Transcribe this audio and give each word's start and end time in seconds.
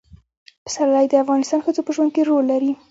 پسرلی 0.65 1.05
د 1.09 1.13
افغان 1.23 1.41
ښځو 1.65 1.81
په 1.85 1.91
ژوند 1.95 2.11
کې 2.15 2.21
رول 2.29 2.43
لري. 2.51 2.71